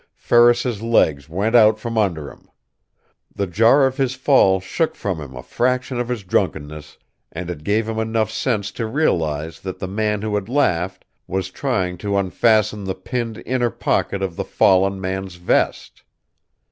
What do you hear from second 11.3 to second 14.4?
trying to unfasten the pinned inner pocket of